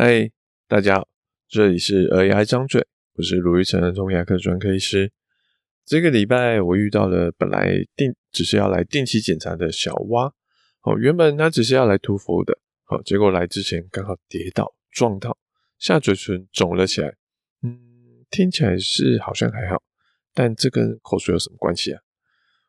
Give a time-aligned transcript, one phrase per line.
[0.00, 0.30] 嗨，
[0.68, 1.08] 大家好，
[1.48, 5.10] 这里是儿牙张嘴，我是卢玉成儿童牙科专科医师。
[5.84, 10.32] 这个礼拜我遇到了本来定只是要来定期检查的小蛙，
[10.82, 15.36] 哦，原本他只是要来涂氟的，好，结果来之前刚好跌倒撞到，
[15.80, 17.16] 下嘴唇肿了起来。
[17.64, 19.82] 嗯，听起来是好像还好，
[20.32, 22.00] 但这跟口水有什么关系啊？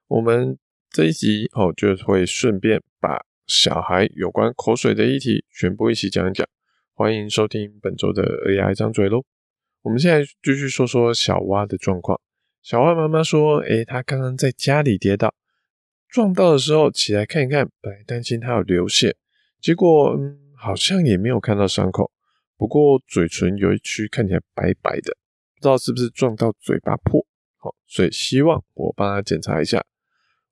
[0.08, 0.58] 我们
[0.90, 6.50] 这一集哦就会顺便把小孩有关口水的议题全部一起讲一讲。
[7.00, 9.24] 欢迎收听本周的儿牙一张嘴喽。
[9.84, 12.20] 我们现在继续说说小蛙的状况。
[12.62, 15.34] 小蛙妈妈说：“诶，他刚刚在家里跌倒，
[16.10, 19.16] 撞到的时候起来看一看，本来担心他有流血，
[19.62, 22.12] 结果嗯，好像也没有看到伤口。
[22.58, 25.16] 不过嘴唇有一区看起来白白的，
[25.56, 27.26] 不知道是不是撞到嘴巴破。
[27.56, 29.82] 好，所以希望我帮他检查一下。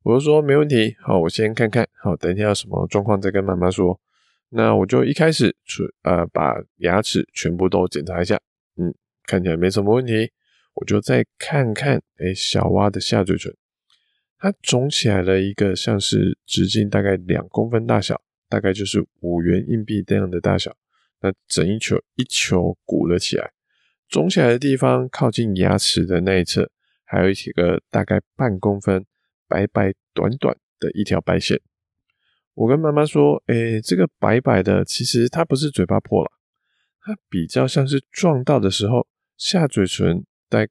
[0.02, 0.96] 我就说没问题。
[1.02, 1.86] 好，我先看看。
[2.02, 4.00] 好，等一下有什么状况再跟妈妈说。”
[4.50, 5.56] 那我就一开始
[6.04, 8.40] 呃把牙齿全部都检查一下，
[8.78, 8.94] 嗯，
[9.26, 10.32] 看起来没什么问题。
[10.76, 13.52] 我就再看看，哎，小蛙的下嘴唇，
[14.38, 20.76] 它肿起来了一个像是直径大概两公分大小，大概就是五元硬币这样的大小。
[21.20, 23.52] 那整一球一球鼓了起来，
[24.08, 26.70] 肿起来的地方靠近牙齿的那一侧，
[27.04, 29.04] 还有一个大概半公分
[29.48, 31.60] 白白短短的一条白线。
[32.58, 36.32] 我跟妈妈说：“诶，这个白白的，其实它不是嘴巴破了，
[37.02, 39.06] 它比较像是撞到的时候，
[39.38, 40.68] 下嘴唇在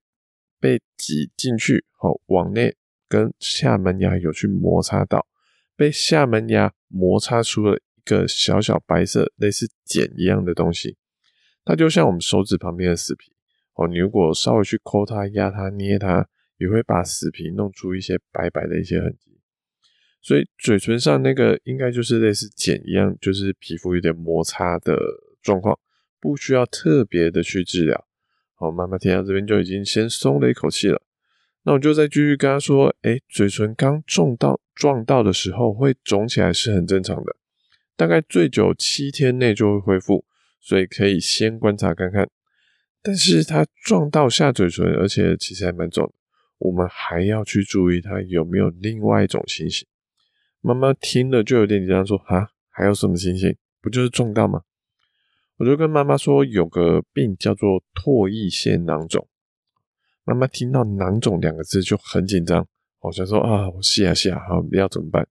[0.58, 2.74] 被挤进去，哦，往内
[3.08, 5.28] 跟下门牙有去摩擦到，
[5.76, 10.96] 被下门牙摩擦出了一个小小白色类似茧一样的东西，
[11.64, 13.30] 它就像我们手指旁边的死皮，
[13.74, 16.26] 哦，你如果稍微去抠它、压它、捏它，
[16.58, 19.34] 也会把死皮弄出一些白白的一些痕迹。”
[20.26, 24.98] 所以嘴唇上那个应该就是类似茧一样，就是皮肤有点摩擦的
[25.40, 25.78] 状况，
[26.18, 28.08] 不需要特别的去治疗。
[28.56, 31.00] 好，妈妈听到这边就已经先松了一口气了。
[31.62, 37.36] 那我就再继续跟她说：“诶，嘴唇刚撞到撞到的时候会肿起来是很正常的，
[37.96, 40.24] 大概最久七天内就会恢复，
[40.60, 42.28] 所以可以先观察看看。
[43.00, 46.12] 但是它撞到下嘴唇，而且其实还蛮肿，
[46.58, 49.86] 我们还要去注意它有没有另外一种情形。”
[50.66, 53.56] 妈妈听了就有点紧张，说：“啊，还有什么情形？
[53.80, 54.62] 不就是撞到吗？”
[55.58, 59.28] 我就跟妈妈说：“有个病叫做唾液腺囊肿。”
[60.26, 62.66] 妈妈听到“囊肿”两个字就很紧张，
[62.98, 65.24] 我想说：“啊，我试啊试啊，好，要怎么办？”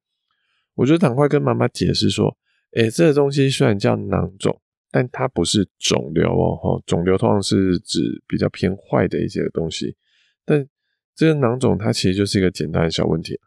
[0.76, 2.38] 我就赶快跟妈妈解释说
[2.72, 4.58] ：“诶，这个东西虽然叫囊肿，
[4.90, 9.98] 但它不是肿瘤哦，哈，肿瘤通常是指比较偏坏的一些东西，
[10.46, 10.66] 但
[11.14, 13.38] 这个囊肿它其实就是一个简单的小问题。”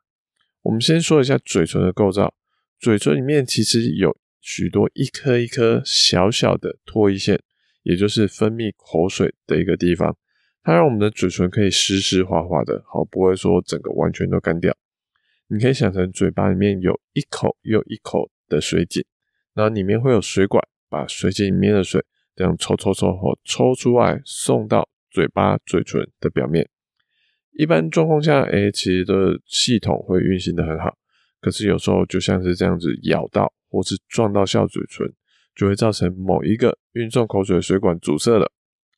[0.63, 2.35] 我们先说一下嘴唇的构造，
[2.79, 7.41] 嘴唇里面其实有许多一颗一颗小小的唾液腺，
[7.83, 10.17] 也就是分泌口水的一个地方，
[10.63, 14.77] 它让我们的嘴唇可以湿湿滑滑的，好，不会说整个完全都干掉。
[15.47, 19.03] 你可以想成嘴巴里面有一口又一口的水井，
[19.55, 22.05] 然后里面会有水管把水井里面的水
[22.37, 26.69] 这样抽抽抽后抽出来，送到嘴巴嘴唇的表面。
[27.59, 30.97] 一般状况下，诶，其实的系统会运行的很好。
[31.41, 35.05] 可是有时候就像是这样子咬到或是撞到下嘴唇，
[35.57, 38.49] 就会造成某一个运送口水的水管阻塞了。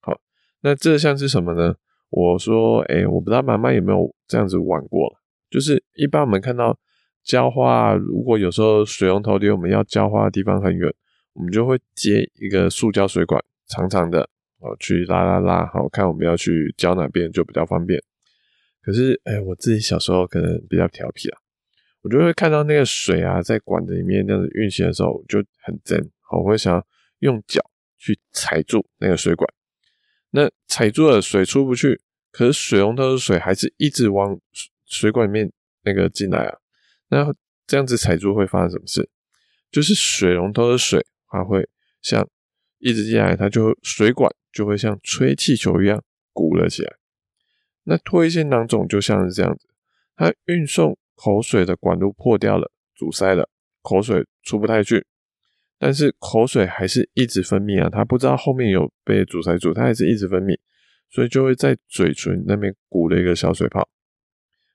[0.03, 0.21] 好，
[0.61, 1.75] 那这像是什么呢？
[2.11, 5.11] 我说，诶，我不知道妈妈有没有这样子玩过。
[5.49, 6.79] 就是一般我们看到
[7.25, 10.93] 浇花，如果有时候水龙头离我们要浇花的地方很远，
[11.33, 14.29] 我们就会接一个塑胶水管，长长的，
[14.59, 17.99] 哦，去拉拉拉，好，看我们要去浇哪边就比较方便。
[18.83, 21.39] 可是，哎，我自己小时候可能比较调皮啊，
[22.03, 26.85] 我就会看到那个水啊，在管子里面那样子运行的时候，就很真，我会想
[27.19, 27.61] 用脚
[27.99, 29.47] 去踩住那个水管，
[30.31, 32.01] 那踩住了水出不去，
[32.33, 34.41] 可是水龙头的水还是一直往
[34.87, 35.53] 水管里面
[35.83, 36.59] 那个进来啊，
[37.09, 37.35] 那
[37.67, 39.11] 这样子踩住会发生什么事？
[39.71, 41.69] 就是水龙头的水它会
[42.01, 42.29] 像
[42.79, 46.03] 一直进来，它就水管就会像吹气球一样
[46.33, 47.00] 鼓了起来。
[47.85, 49.67] 那唾液腺囊肿就像是这样子，
[50.17, 53.49] 它运送口水的管路破掉了，阻塞了，
[53.83, 55.07] 口水出不太去，
[55.79, 60.57] 但是口水还是一直分泌啊，它不知道后面有被阻塞住，它还是一直分泌，
[61.11, 63.89] 所以就会在嘴唇那边鼓了一个小水泡。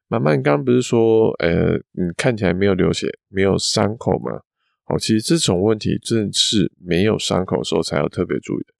[0.07, 4.41] 妈妈，你刚刚不是说，呃，你看起来没有流血，没有伤口吗？
[4.85, 8.73] 哦，其实这种问题正是没有伤口时候才要特别注意的，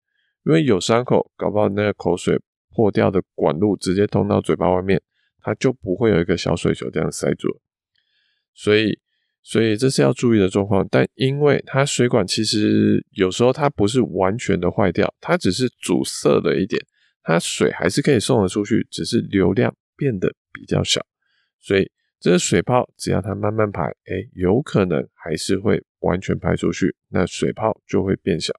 [0.46, 2.40] 因为有伤口，搞不好那个口水。
[2.76, 5.02] 破掉的管路直接通到嘴巴外面，
[5.40, 7.62] 它就不会有一个小水球这样塞住。
[8.54, 9.00] 所以
[9.42, 10.86] 所以这是要注意的状况。
[10.92, 16.82] 但因为它水管其实有时候它不是完全的坏掉，它只是阻塞了一点，
[17.24, 21.00] 它水还是可以送得出去，只是流量变得比较小。
[21.60, 21.90] 所以
[22.20, 28.54] 这个水泡只要它慢慢排，哎，有可能还是会完全排出去，那水泡就会变小。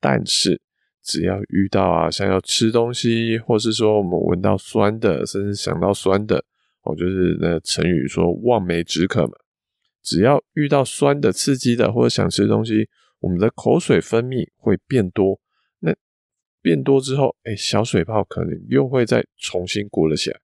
[0.00, 0.60] 但是
[1.04, 6.44] 只要遇到啊，像要吃东西，或是说我们闻到酸的，甚至想到酸的。
[6.82, 9.32] 哦，就是那成语说望梅止渴嘛。
[10.02, 12.88] 只要遇到酸的、刺激的，或者想吃东西，
[13.20, 15.40] 我们的口水分泌会变多。
[15.80, 15.94] 那
[16.60, 20.40] 变多之后，哎，小水泡可能又会再重新鼓了起来。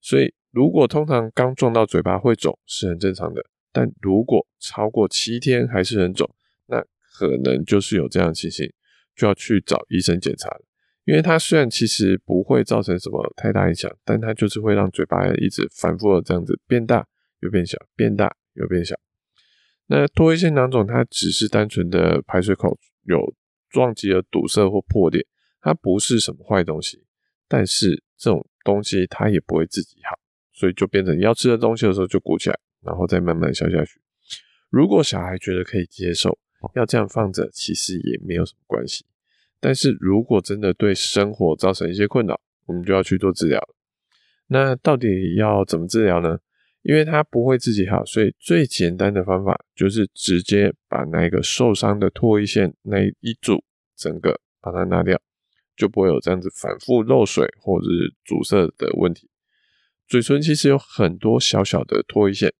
[0.00, 3.42] 所以，如果通常刚撞到嘴巴会肿，是很正常的。
[3.72, 6.28] 但如果超过七天还是很肿，
[6.66, 6.82] 那
[7.18, 8.70] 可能就是有这样的情形，
[9.20, 10.64] 就要去找医生检查了。
[11.04, 17.06] 因为它虽然其实不会造成什么太大影响，但它就是会让嘴巴一直反复的这样子变大
[17.40, 18.96] 又变小，变大又变小。
[19.88, 23.34] 那唾液腺囊肿它只是单纯的排水口有
[23.68, 25.26] 撞击而堵塞或破裂，
[25.60, 27.04] 它不是什么坏东西。
[27.48, 30.16] 但是这种东西它也不会自己好，
[30.52, 34.00] 所以就变成你要吃的东西的时候就鼓起来，然后再慢慢消下去。
[34.70, 36.38] 如果小孩觉得可以接受，
[36.74, 39.04] 要这样放着，其实也没有什么关系。
[39.60, 43.60] 但是如果真的对生活造成一些困扰，我们就要去做治疗。
[44.46, 46.38] 那到底要怎么治疗呢？
[46.82, 53.62] 因为它不会自己好，所以最简单的方法就是直接把那个受伤的唾液腺那一组
[53.94, 55.20] 整个把它拿掉，
[55.76, 59.28] 就不会有这样子反复漏水或者是阻塞的问题。
[60.08, 62.52] 嘴唇其实有很多小小的唾液腺，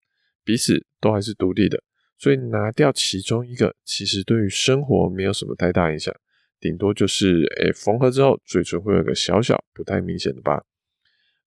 [0.44, 1.82] 彼此都还是独立的，
[2.18, 6.14] 所以拿掉其中一个，其实对于生活没有什么太大影响。
[6.60, 10.62] 顶多就是，诶，缝合之后嘴唇会有个小小不太明显的疤。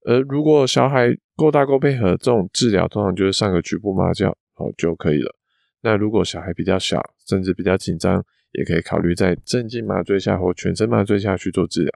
[0.06, 5.34] 而如果小孩够大够配合，这种治疗通常就是上个局部麻药好就可以了。
[5.82, 11.92] 那如果小孩比较小，甚至比较紧张，也可以考虑在镇静麻醉下或全身麻醉下去做治疗。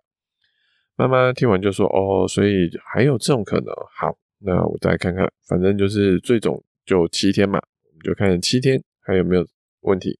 [0.95, 9.45] 妈妈听完就说：“哦，所以还有这种可能。”好，那我再看看，反正就是最总就七天嘛，我们就看七天还有没有
[9.81, 10.17] 问题。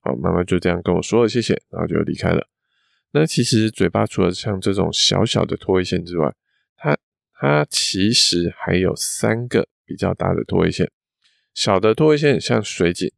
[0.00, 2.48] 好，妈妈就这样跟我说了谢谢，然后就离开了。
[3.12, 6.34] 那其实嘴巴除了像这种小小的唾液腺之外，
[6.76, 6.96] 它
[7.34, 10.90] 它其实还有三个比较大的唾液腺。
[11.52, 13.12] 小的唾液腺像水井，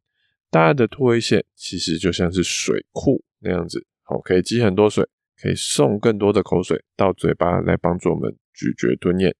[0.49, 5.07] 大的唾液腺其实就像是水库那样子，好，可以积很多水，
[5.39, 9.35] 可以送更多的口水到嘴巴来帮助我们咀嚼吞咽。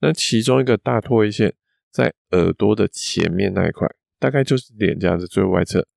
[0.00, 1.54] 那其中一个大唾液腺
[1.90, 3.88] 在耳朵的前面那一块，
[4.18, 5.88] 大概就是脸颊的最外侧。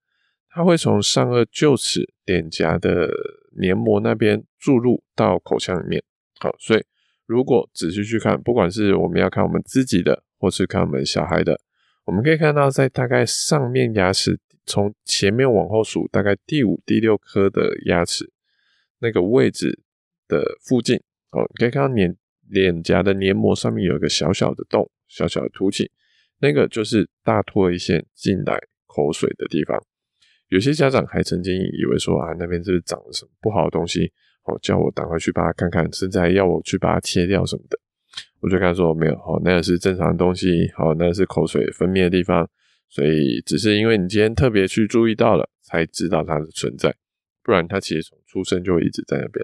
[0.56, 3.10] 它会从上颚臼齿脸颊的
[3.60, 6.02] 黏膜那边注入到口腔里面。
[6.40, 6.82] 好，所以
[7.26, 11.60] 如果仔细去看，不管是我们要看我们自己的，或是看我们小孩的，
[12.06, 18.32] 我们可以看到，在大概上面牙齿从前面往后数，大概第五、第六颗的牙齿
[19.00, 19.78] 那个位置
[20.30, 20.96] 的附近，
[21.32, 22.16] 哦，你可以看到脸
[22.48, 25.92] 脸颊的黏膜上面有一个小小的洞，小小的凸起，
[26.40, 29.86] 那个就是大唾液腺进来口水的地方。
[30.50, 34.12] 有些家长还曾经以为说啊，那边是不是长了什么不好的东西？
[34.44, 37.80] 哦，叫我赶快去把它看看，甚至还要我去把它切掉什么的。
[38.42, 42.48] 我就跟他说没有，哦，那个是正常的东西，哦，那个是口水分泌的地方，
[42.88, 46.96] 所以只是因为你今天特别去注意到了，才知道它的存在，
[47.44, 49.44] 不然它其实从出生就一直在那边。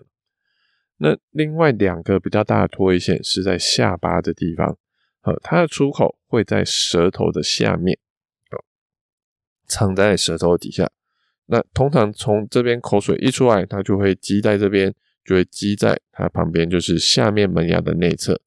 [0.97, 4.77] 那另外两个比较大的唾液腺是在下巴的地方，
[5.23, 7.97] 呃，它的出口会在舌头的下面。
[9.71, 10.91] 藏在舌头底下，
[11.45, 18.41] 那通常从这边口水一出来，它就会积在这边，就会积在它旁边，就是下面门牙的内侧。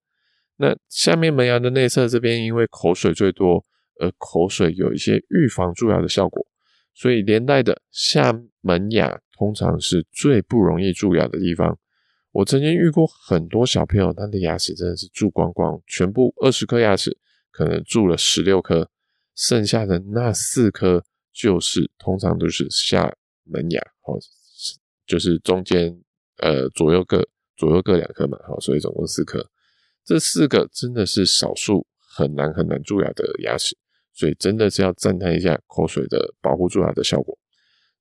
[0.58, 3.64] 那下面门牙的内侧这边，因为口水最多，
[3.98, 6.46] 而口水有一些预防蛀牙的效果，
[6.92, 11.78] 所以连带的下门牙通常是最不容易蛀牙的地方。
[12.32, 17.16] 我曾经遇过很多小朋友，他的牙齿真的是蛀光光，全部二十颗牙齿，
[17.50, 18.90] 可能蛀了十六颗，
[19.34, 21.04] 剩下的那四颗。
[21.34, 23.12] 就是通常都是下
[23.42, 24.14] 门牙，好，
[25.04, 26.00] 就是中间
[26.38, 27.26] 呃左右各
[27.56, 29.44] 左右各两颗嘛，好，所以总共四颗。
[30.04, 33.76] 这四个真的是少数很难很难蛀牙的牙齿，
[34.12, 37.36] 所以真的是要赞叹一下口水的保护蛀牙的效果。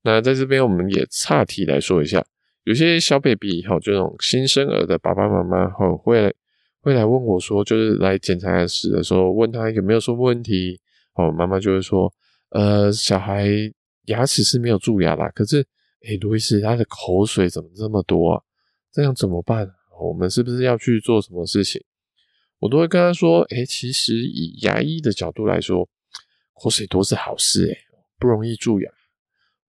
[0.04, 2.24] 那在这边我们也岔题来说一下，
[2.66, 6.34] 有些小 baby 好，这种新生儿的爸爸妈妈好会来
[6.82, 10.80] 会来问我说，就是来检查牙齿的时候问他有没有什么问题，
[11.16, 12.14] 哦，妈妈就会说。
[12.54, 13.48] 呃，小孩
[14.06, 15.66] 牙齿是没有蛀牙啦，可是，
[16.06, 18.44] 诶，卢医师他的口水怎么这么多啊？
[18.92, 19.68] 这样怎么办？
[20.00, 21.84] 我们是不是要去做什么事情？
[22.60, 25.90] 我都会跟他说，诶，其实以牙医的角度来说，
[26.54, 27.78] 口水多是好事诶，
[28.20, 28.92] 不容易蛀牙。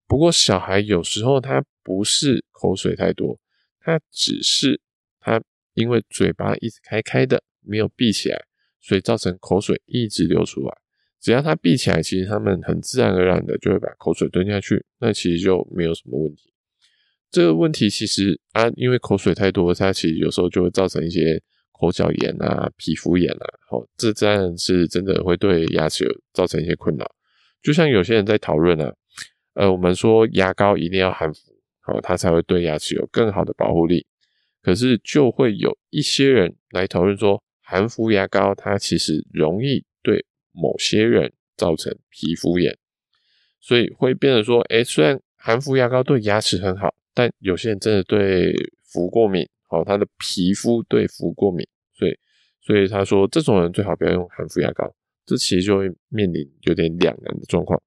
[0.06, 3.40] 不过小孩有时候他不是口水太多，
[3.80, 4.82] 他只是
[5.22, 5.42] 他
[5.74, 8.44] 因为嘴巴一直开开的，没有闭起来，
[8.82, 10.83] 所以造成口水一直流出来。
[11.24, 16.52] 只要它闭起来，其实他们很自然而然的就会把口水吞下去，那其实就没有什么问题。
[17.32, 27.10] 这个问题其实啊，因为口水太多，它其实有时候就会造成一些口角炎啊、皮肤炎啊，好，这当然是真的会对牙齿有造成一些困扰。
[27.62, 28.94] 就像有些人在讨论啊，
[29.54, 31.40] 呃，我们说牙膏一定要含氟，
[31.80, 34.06] 好，它才会对牙齿有更好的保护力。
[34.62, 39.86] 可是就会有一些人来讨论说，含氟牙膏它其实容易
[40.54, 42.78] 某些人造成皮肤炎，
[43.60, 46.96] 所以会变得说，哎，虽然含氟牙膏对牙齿很好。
[47.16, 48.52] 但有些人真的对
[48.92, 52.18] 氟过敏，好，他的皮肤对氟过敏，所以，
[52.60, 54.92] 所以他说这种人最好不要用含氟牙膏，
[55.24, 57.80] 这其实就会面临有点两难的状况。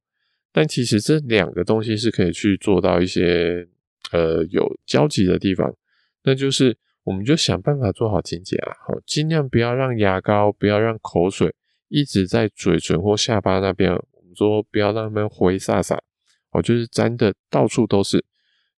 [0.53, 3.67] 但其实这两个东西是可以去做到一些
[4.13, 5.75] 呃有交集的地方，
[6.23, 11.53] 那就是我们就想办法做好清洁啊，好，尽量不要让牙膏，不要让口水
[11.89, 16.03] 一直在嘴唇或下巴那边，我们说不要让它们挥洒洒，
[16.51, 18.25] 哦，就是粘的到处都是。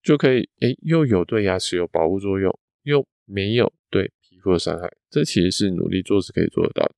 [0.03, 6.95] 就可以，诶，又有对牙齿有保护作用，又没有对皮肤的伤害，这其实是努力做是可以做得到的。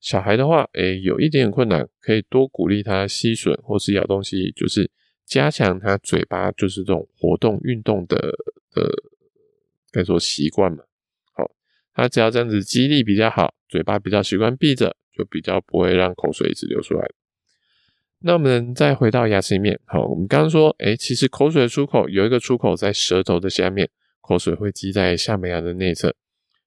[0.00, 4.90] 小孩的话，诶，有一点点困难，可以多鼓励他吸吮或是咬东西，就是
[5.24, 8.16] 加强他嘴巴就是这种活动运动的
[8.72, 8.90] 的，
[9.92, 10.82] 该说习惯嘛。
[11.34, 11.48] 好，
[11.94, 17.08] 他只要这样子肌力比较好，嘴巴比较习惯闭着，就比较不会让口水一直流出来。
[18.24, 23.88] 那我们再回到牙齿里面，好，我们刚刚说，诶，其实口水的出口有一个出口在舌头的下面，
[24.20, 26.14] 口水会积在下门牙的内侧。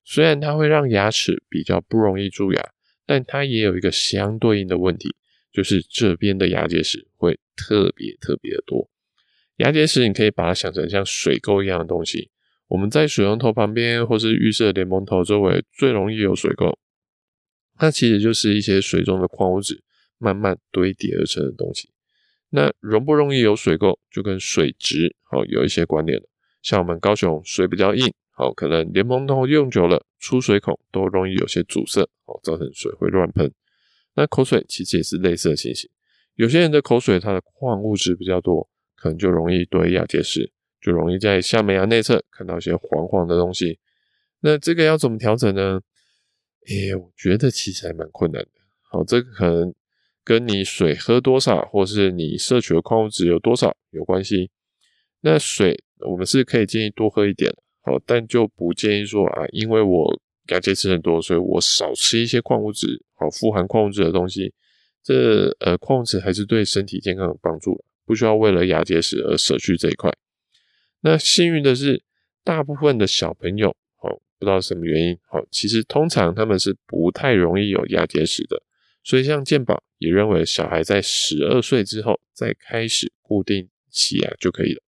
[0.04, 2.70] 虽然它会让牙齿比较不容易蛀牙，
[3.06, 5.16] 但它也有一个相对应的问题，
[5.52, 8.90] 就是这边的牙结石会特别特别的多。
[9.58, 12.30] 牙结石你可以把它想成像水沟一样的东西，
[12.68, 16.78] 我们在水龙头旁边或是浴室的莲蓬头周围最容易有水沟，
[17.78, 19.82] 它其实就是一些水中的矿物质。
[20.18, 21.90] 慢慢堆叠而成的东西，
[22.50, 26.26] 那容不容易有水垢，就跟水质好有一些关联了。
[26.62, 33.54] 像我们高雄水比较硬，好，可能莲蓬头用久了，出水孔都容易有些阻塞，好，造成水会乱喷。
[34.16, 35.90] 那口水其实也是类似的情形，
[36.36, 40.50] 有些人的口水它的矿物质比较多，可能就容易堆牙结石，
[40.82, 43.80] 就容易在下门牙内侧看到一些黄黄的东西。
[44.40, 45.82] 那这个要怎么调整呢？
[46.68, 48.50] 诶，我觉得其实还蛮困难的。
[48.90, 49.74] 好，这个可能。
[50.28, 54.50] 跟你水喝多少，或是你摄取的矿物质有多少有关系。
[55.22, 57.54] 那水我们是可以建议多喝一点，
[57.84, 64.52] 好，但就不建议说啊，因为我牙结石很多，所以我少吃一些矿物质，好，富含矿物质的东西。
[65.04, 70.12] 这呃，矿物质还是对身体健康有帮助的，不需要为了牙结石而舍去这一块。
[71.02, 72.02] 那幸运的是，
[72.44, 73.78] 大部分的小朋友，
[74.38, 78.62] 不知道什么原因，好，其实通常他们是不太容易有牙结石的。
[79.04, 84.82] 所以，像健保也认为，小孩在十二岁之后再开始固定洗牙就可以了。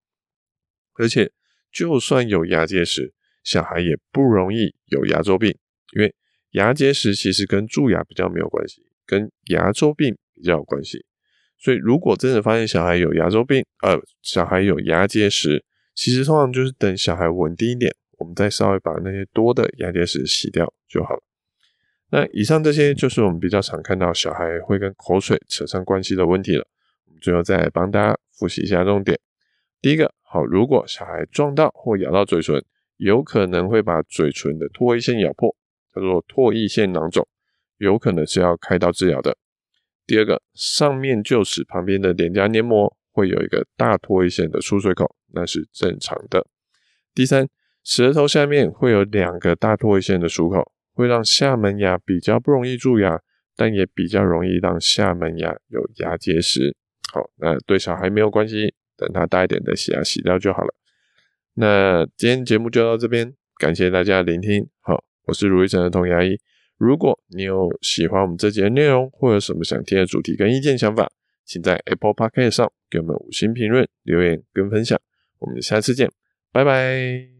[0.95, 1.31] 而且，
[1.71, 3.12] 就算有牙结石，
[3.45, 5.55] 小孩也不容易有牙周病，
[5.95, 6.15] 因为
[6.53, 11.05] 牙结石其实跟蛀牙比较没有关系，跟牙周病比较有关系。
[11.59, 15.62] 所以，如果真的发现小孩有牙周病，呃，小孩有牙结石，
[15.95, 21.23] 其实通常就是等小孩稳定一点，我们再稍微把那些多的牙结石洗掉就好了。
[22.11, 26.66] 那以上这些就是我们比较常看到小孩会跟口水扯上关系的问题了。
[27.06, 29.18] 我们最后再帮大家复习一下重点。
[29.80, 32.64] 第一个，好，如果小孩撞到或咬到嘴唇，
[32.96, 35.54] 有可能会把嘴唇的唾液腺咬破，
[35.94, 37.26] 叫做唾液腺囊肿，
[37.78, 39.37] 有可能是要开刀治疗的。
[40.06, 46.46] 第二个，上面臼齿旁边的脸颊黏膜会有一个大唾液腺的出水口，那是正常的。
[47.12, 47.49] 第三，
[47.87, 50.73] 舌头下面会有两个大唾液腺的出口。
[50.93, 53.21] 会让下门牙比较不容易蛀牙，
[53.55, 56.75] 但也比较容易让下门牙有牙结石。
[57.12, 60.75] 好，那对小孩没有关系，等他大一点的洗牙洗掉就好了。
[61.52, 64.66] 那今天节目就到这边，感谢大家的聆听。
[64.81, 66.38] 好，我是卢医生的童牙医。
[66.78, 71.07] 如果你有喜欢我们这节内容，或有什么想听的主题跟意见想法，
[71.45, 74.99] 请在 Apple Podcast 上给我们五星评论、留言跟分享。
[75.40, 76.11] 我们下次见，
[76.50, 77.36] 拜拜。